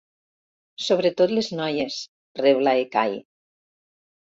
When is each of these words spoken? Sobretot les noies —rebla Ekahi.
Sobretot 0.85 1.35
les 1.39 1.51
noies 1.61 2.01
—rebla 2.43 2.77
Ekahi. 2.89 3.25